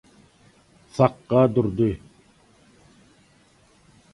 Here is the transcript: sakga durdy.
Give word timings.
sakga 0.95 1.41
durdy. 1.55 1.91